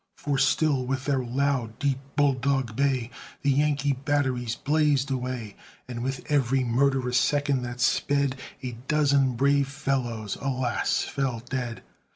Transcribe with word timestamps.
For 0.17 0.39
still 0.39 0.83
with 0.87 1.05
their 1.05 1.23
loud, 1.23 1.77
deep, 1.77 1.99
bull 2.15 2.33
dog 2.33 2.75
bay, 2.75 3.11
The 3.43 3.51
Yankee 3.51 3.93
batteries 3.93 4.55
blazed 4.55 5.11
away, 5.11 5.55
And 5.87 6.01
with 6.01 6.25
every 6.27 6.63
murderous 6.63 7.19
second 7.19 7.61
that 7.61 7.79
sped 7.79 8.35
A 8.63 8.71
dozen 8.87 9.35
brave 9.35 9.67
fellows, 9.67 10.37
alas! 10.41 11.03
fell 11.03 11.43
dead. 11.47 11.83